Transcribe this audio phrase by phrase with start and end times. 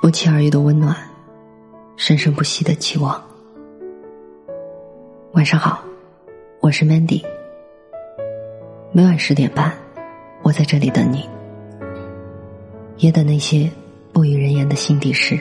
[0.00, 0.96] 不期而遇的温暖，
[1.96, 3.20] 生生不息的期望。
[5.32, 5.82] 晚上好，
[6.60, 7.20] 我是 Mandy。
[8.92, 9.76] 每晚十点半，
[10.42, 11.28] 我在这里等你，
[12.98, 13.68] 也等那些
[14.12, 15.36] 不语人言的心底事。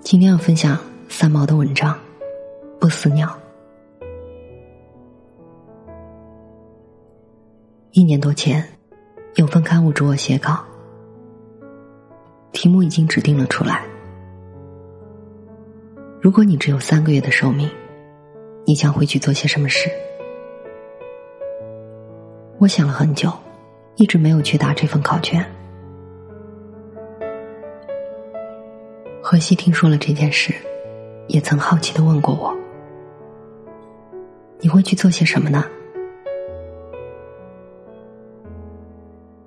[0.00, 0.78] 今天要分享
[1.10, 1.92] 三毛的文章
[2.78, 3.28] 《不死鸟》。
[7.92, 8.66] 一年多前，
[9.34, 10.64] 有份刊物找我写稿，
[12.60, 13.82] 题目已经指定了出来。
[16.20, 17.66] 如果你只有三个月的寿命，
[18.66, 19.88] 你将会去做些什么事？
[22.58, 23.32] 我想了很久，
[23.96, 25.42] 一直没有去答这份考卷。
[29.22, 30.52] 荷西听说了这件事，
[31.28, 32.54] 也曾好奇的问过我
[34.60, 35.64] ：“你会去做些什么呢？”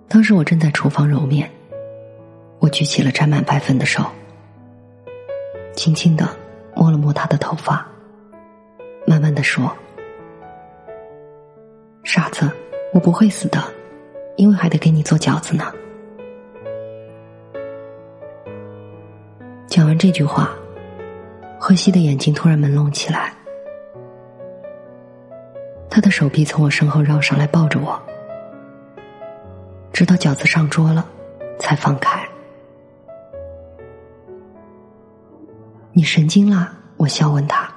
[0.09, 1.48] 当时我正在厨房揉面，
[2.64, 4.02] 我举起了沾满白粉的手，
[5.75, 6.25] 轻轻的
[6.73, 7.86] 摸了摸他的头发，
[9.05, 9.70] 慢慢的说
[12.05, 12.50] ：“傻子，
[12.94, 13.61] 我不会死的，
[14.38, 15.73] 因为还得给你做饺子呢。”
[19.67, 20.50] 讲完这句话，
[21.59, 23.33] 荷西的眼睛突然朦胧起来，
[25.89, 28.02] 他的手臂从我身后绕上来抱着我。
[29.92, 31.05] 直到饺子上桌了，
[31.59, 32.25] 才放开。
[35.95, 36.75] 你神经啦！
[36.97, 37.72] 我笑问他，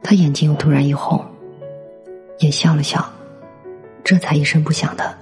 [0.00, 1.24] 他眼睛又突然一红，
[2.38, 3.04] 也笑了笑，
[4.04, 5.12] 这才一声不响的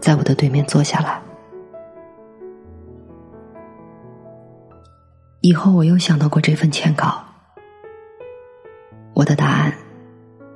[0.00, 1.20] 在我的对面坐下来。
[5.40, 7.24] 以后我又想到过这份签稿，
[9.14, 9.74] 我的答案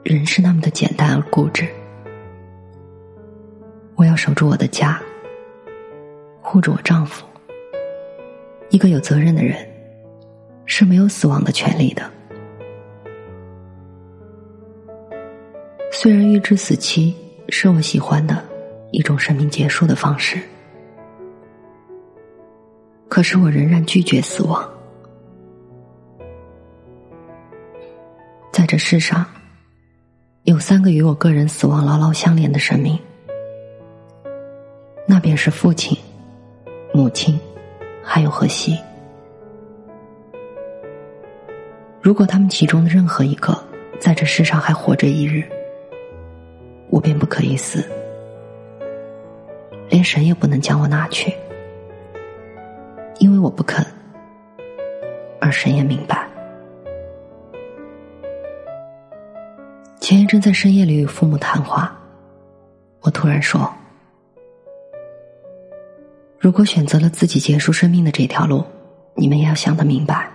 [0.04, 1.66] 仍是那么的简单而固执。
[3.97, 5.00] 我要守住我的家，
[6.41, 7.27] 护着我丈夫。
[8.70, 9.56] 一个有责任的人
[10.65, 12.10] 是没有死亡的权利的。
[15.93, 17.15] 虽然预知死期
[17.49, 18.44] 是我喜欢的
[18.93, 20.38] 一种生命结束的方式，
[23.09, 24.69] 可是我仍然拒绝死亡。
[28.53, 29.25] 在这世上，
[30.43, 32.99] 有三个与我个人死亡牢牢相连的生命。
[35.06, 35.97] 那便是父亲、
[36.93, 37.38] 母亲，
[38.06, 38.78] 还有荷西。
[42.00, 43.53] 如果他们其中的任何一个
[43.99, 45.43] 在这世上还活着一日，
[46.89, 47.84] 我便不可以死，
[49.89, 51.34] 连神也不能将我拿去，
[53.19, 53.84] 因为我不肯，
[55.41, 56.25] 而神也明白。
[59.99, 61.99] 前一阵在深夜里与父母谈话，
[63.00, 63.69] 我突然说。
[66.46, 68.64] 如果选择了自己结束生命的这条路，
[69.16, 70.30] 你们也要想得明白，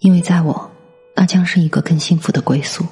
[0.00, 0.68] 因为在我，
[1.14, 2.84] 那将是一个更幸福的归宿。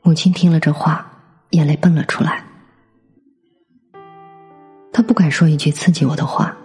[0.00, 1.04] 母亲听了这话，
[1.50, 2.44] 眼泪蹦了出来。
[4.92, 6.56] 她不敢说一句刺激我的话，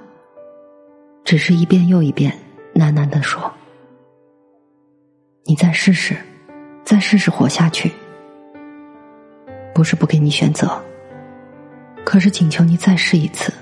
[1.24, 2.32] 只是一遍又一遍
[2.76, 3.52] 喃喃的说
[5.46, 6.16] ：“你再试试，
[6.84, 7.92] 再试试活下去。”
[9.76, 10.82] 不是不给你选择，
[12.06, 13.54] 可是请求你再试一次。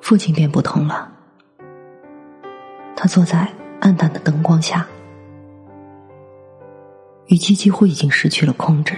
[0.00, 1.08] 父亲便不同了，
[2.96, 3.48] 他坐在
[3.80, 4.84] 暗淡的灯光下，
[7.26, 8.96] 语气几乎已经失去了控制。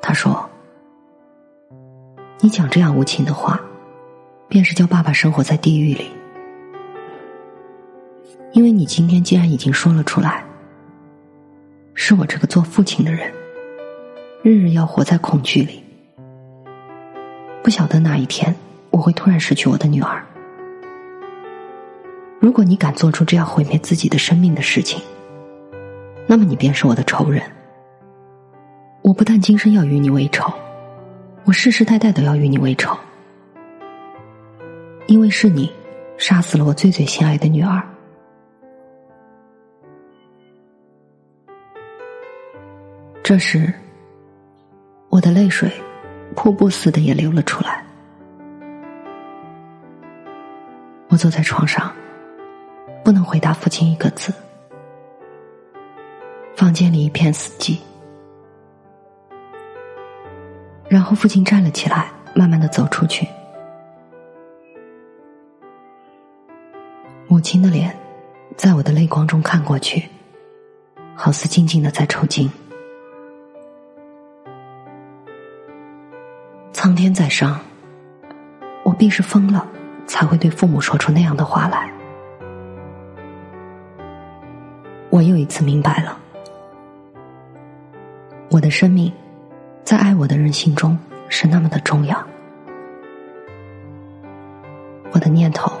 [0.00, 0.48] 他说
[2.40, 3.60] ：“你讲这样无情的话，
[4.48, 6.10] 便是叫爸爸生活在地狱里。”
[8.52, 10.42] 因为你今天既然已经说了出来，
[11.94, 13.30] 是我这个做父亲的人，
[14.42, 15.82] 日日要活在恐惧里，
[17.62, 18.54] 不晓得哪一天
[18.90, 20.24] 我会突然失去我的女儿。
[22.40, 25.02] 如果你敢做出这样毁灭自己的生命的事情，
[26.26, 27.42] 那么你便是我的仇人。
[29.02, 30.52] 我不但今生要与你为仇，
[31.44, 32.96] 我世世代代都要与你为仇，
[35.06, 35.70] 因为是你
[36.16, 37.82] 杀死了我最最心爱的女儿。
[43.28, 43.70] 这时，
[45.10, 45.70] 我的泪水
[46.34, 47.84] 瀑布似的也流了出来。
[51.10, 51.92] 我坐在床上，
[53.04, 54.32] 不能回答父亲一个字。
[56.56, 57.76] 房间里一片死寂。
[60.88, 63.28] 然后父亲站了起来，慢慢的走出去。
[67.26, 67.94] 母亲的脸
[68.56, 70.08] 在我的泪光中看过去，
[71.14, 72.50] 好似静静的在抽筋。
[76.98, 77.60] 天在上，
[78.82, 79.64] 我必是疯了，
[80.04, 81.88] 才会对父母说出那样的话来。
[85.08, 86.18] 我又一次明白了，
[88.50, 89.12] 我的生命，
[89.84, 90.98] 在爱我的人心中
[91.28, 92.20] 是那么的重要。
[95.12, 95.72] 我的念头。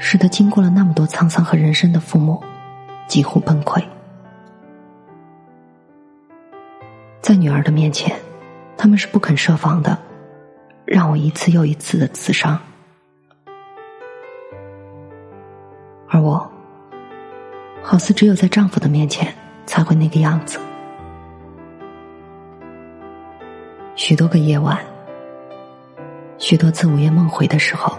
[0.00, 2.40] 使得经过了那么多沧桑和人生的父母
[3.08, 3.82] 几乎崩溃，
[7.20, 8.16] 在女儿的面前，
[8.78, 9.98] 他们是不肯设防的，
[10.86, 12.56] 让我一次又一次的刺伤，
[16.08, 16.48] 而我
[17.82, 19.34] 好似只有在丈夫的面前
[19.66, 20.60] 才会那个样子。
[23.96, 24.78] 许多个夜晚，
[26.38, 27.98] 许多次午夜梦回的时候。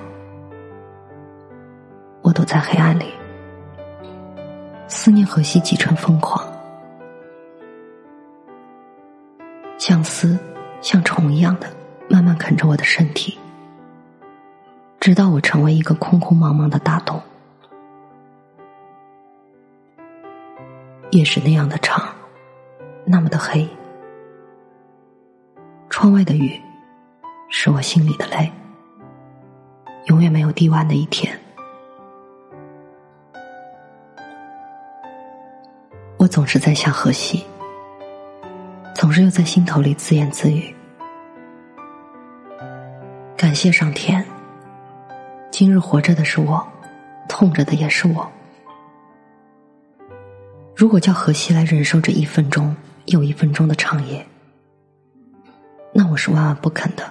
[2.22, 3.14] 我躲在黑暗里，
[4.88, 6.46] 思念何西几成疯狂，
[9.78, 10.38] 相思
[10.82, 11.68] 像虫一样的
[12.10, 13.38] 慢慢啃着我的身体，
[15.00, 17.22] 直到我成为一个空空茫茫的大洞。
[21.12, 22.14] 夜是那样的长，
[23.06, 23.68] 那么的黑，
[25.90, 26.60] 窗外的雨
[27.50, 28.52] 是我心里的泪，
[30.06, 31.38] 永远没有滴完的一天。
[36.18, 37.44] 我总是在想荷西，
[39.00, 40.76] 总是又在心头里自言自语：
[43.38, 44.26] 感谢上天，
[45.50, 46.68] 今日活着的是我，
[47.30, 48.30] 痛着的也是我。
[50.76, 52.76] 如果叫荷西来忍受这一分钟
[53.06, 54.28] 又一分钟的长夜，
[55.94, 57.10] 那我是万万不肯的。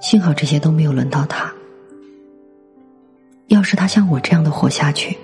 [0.00, 1.48] 幸好这些都没有轮到他。
[3.46, 5.16] 要是他像我这样的活下去，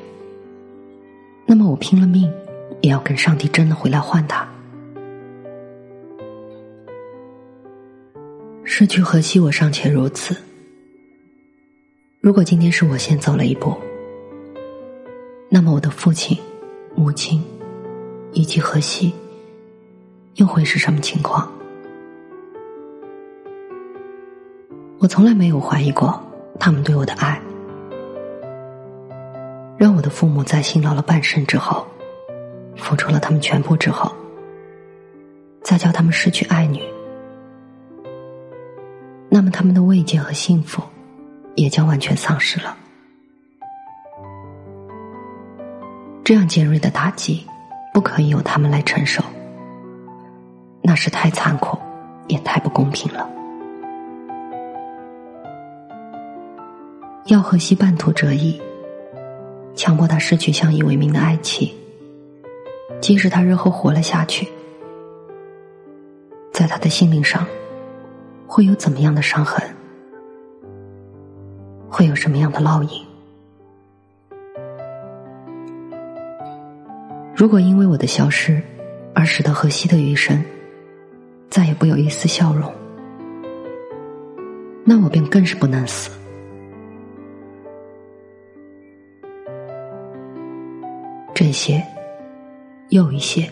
[1.46, 2.32] 那么我拼了命，
[2.82, 4.46] 也要跟上帝真的回来换他。
[8.64, 10.36] 失去荷西，我尚且如此。
[12.20, 13.76] 如果今天是我先走了一步，
[15.48, 16.36] 那么我的父亲、
[16.94, 17.42] 母亲
[18.32, 19.12] 以及荷西，
[20.36, 21.50] 又会是什么情况？
[24.98, 26.20] 我从来没有怀疑过
[26.58, 27.40] 他们对我的爱。
[29.76, 31.84] 让我的父母在辛劳了半生之后，
[32.82, 34.12] 付出了他们全部之后，
[35.62, 36.82] 再叫他们失去爱女，
[39.30, 40.82] 那么他们的慰藉和幸福
[41.54, 42.76] 也将完全丧失了。
[46.24, 47.46] 这样尖锐的打击，
[47.94, 49.22] 不可以由他们来承受，
[50.82, 51.78] 那是太残酷，
[52.26, 53.28] 也太不公平了。
[57.26, 58.60] 要荷西半途折翼。
[59.74, 61.72] 强迫他失去相依为命的爱情，
[63.02, 64.48] 即使他日后活了下去，
[66.52, 67.44] 在他的心灵上，
[68.46, 69.60] 会有怎么样的伤痕？
[71.90, 73.04] 会有什么样的烙印？
[77.34, 78.62] 如果因为我的消失，
[79.12, 80.40] 而使得荷西的余生
[81.50, 82.72] 再也不有一丝笑容，
[84.84, 86.08] 那我便更是不能死。
[91.34, 91.84] 这些，
[92.92, 93.48] 又一些，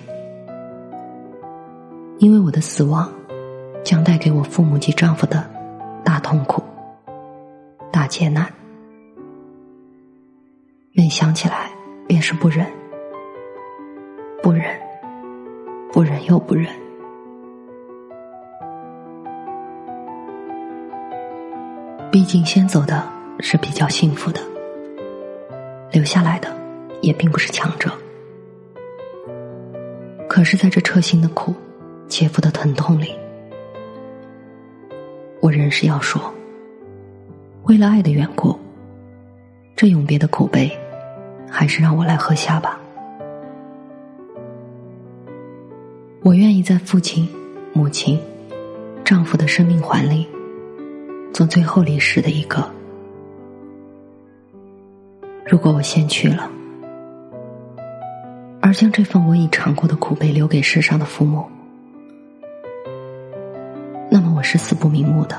[2.19, 3.11] 因为我的死亡
[3.83, 5.49] 将带给我父母及丈夫的
[6.05, 6.63] 大痛苦、
[7.91, 8.47] 大劫难，
[10.93, 11.71] 每想起来
[12.07, 12.67] 便是不忍，
[14.43, 14.79] 不忍，
[15.91, 16.67] 不忍又不忍。
[22.13, 23.03] 毕竟先走的
[23.39, 24.41] 是比较幸福的，
[25.93, 26.55] 留下来的。
[27.01, 27.91] 也并不是强者，
[30.41, 31.55] 可是，在这彻心的苦、
[32.09, 33.15] 切肤的疼痛里，
[35.43, 36.33] 我仍是要说：
[37.65, 38.59] 为了爱的缘故，
[39.77, 40.73] 这永别的苦悲，
[41.47, 42.81] 还是让我来喝下吧。
[46.23, 47.29] 我愿意在父亲、
[47.75, 48.19] 母亲、
[49.05, 50.27] 丈夫的生命环里，
[51.35, 52.67] 做最后离世的一个。
[55.45, 56.51] 如果我先去了。
[58.71, 61.45] 而将这份我已尝过的苦悲留给世上的父母，
[64.09, 65.37] 那么我是死不瞑目的，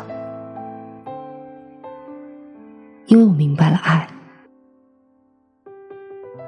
[3.05, 4.05] 因为我明白了爱，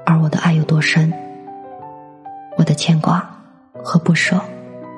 [0.04, 1.10] 而我的爱有多深，
[2.58, 3.34] 我的牵挂
[3.82, 4.38] 和不舍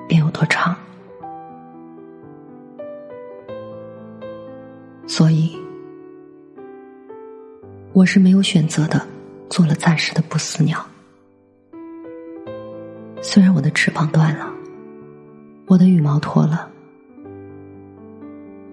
[0.09, 0.76] 便有多长。
[5.07, 5.57] 所以，
[7.93, 9.00] 我是没有选择的，
[9.49, 10.85] 做了暂时的不死鸟。
[13.37, 14.47] 虽然我的翅膀断了，
[15.66, 16.71] 我的羽毛脱了，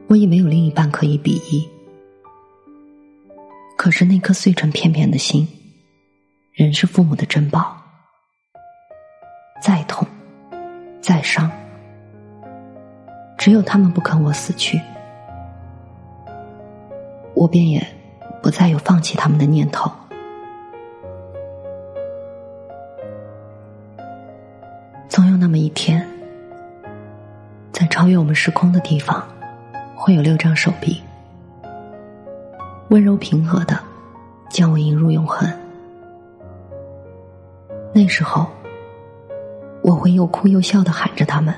[0.07, 1.69] 我已没有另一半可以比翼，
[3.77, 5.45] 可是那颗碎成片片的心，
[6.53, 7.75] 仍是父母的珍宝。
[9.61, 10.07] 再痛，
[11.01, 11.51] 再伤。
[13.37, 14.79] 只有他们不肯我死去，
[17.35, 17.85] 我便也
[18.41, 19.91] 不再有放弃他们的念头。
[25.43, 26.07] 那么一天，
[27.73, 29.21] 在超越我们时空的地方，
[29.93, 31.01] 会有六张手臂，
[32.91, 33.77] 温柔平和的
[34.49, 35.45] 将我引入永恒。
[37.93, 38.47] 那时候，
[39.81, 41.53] 我会又哭又笑的喊着他们。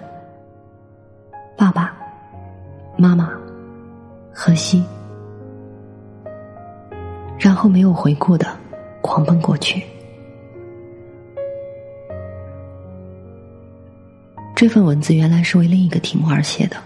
[1.55, 1.95] 爸爸
[2.97, 3.29] 妈妈，
[4.33, 4.83] 荷西，
[7.37, 8.47] 然后没有回顾的
[9.03, 9.85] 狂奔过去。
[14.65, 16.83] 这份文字原来是为另一个题目而写的，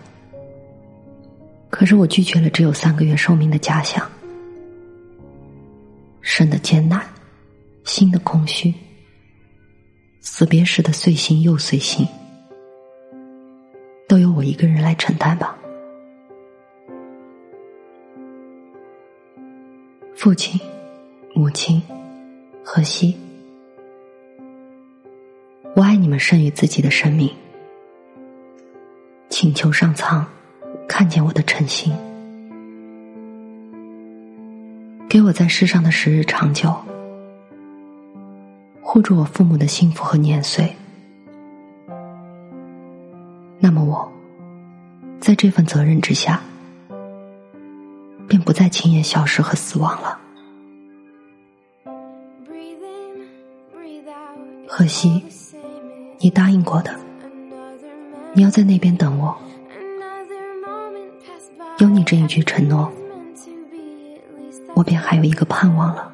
[1.69, 4.05] 可是我拒绝了只有三个月寿命的假想，
[6.19, 7.01] 生的艰难，
[7.85, 8.73] 心的空虚，
[10.19, 12.05] 死别时的碎心又碎心。
[14.09, 15.57] 都由我一个人来承担吧。
[20.17, 20.59] 父亲、
[21.33, 21.81] 母亲、
[22.61, 23.15] 荷西，
[25.77, 27.33] 我爱你们胜于自己的生命。
[29.41, 30.27] 请求上苍
[30.85, 31.95] 看见我的诚心，
[35.07, 36.75] 给我在世上的时日长久，
[38.81, 40.75] 护住我父母的幸福和年岁。
[43.59, 44.11] 那么我，
[45.21, 46.41] 在这份责任之下，
[48.27, 50.19] 便不再轻言消失和死亡了。
[54.67, 55.23] 荷西，
[56.17, 56.93] 你答应过的，
[58.33, 59.35] 你要在那边等我。
[61.79, 62.91] 有你这一句承诺，
[64.75, 66.13] 我便还有一个盼望了。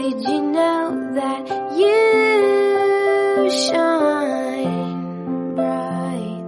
[0.00, 1.42] Did you know that
[1.76, 6.44] you shine bright?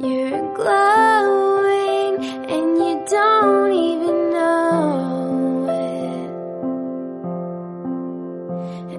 [0.00, 2.14] You're glowing
[2.54, 6.30] and you don't even know it.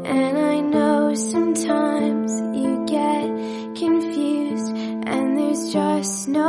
[0.06, 3.26] And I know sometimes you get
[3.82, 4.72] confused,
[5.08, 6.49] and there's just no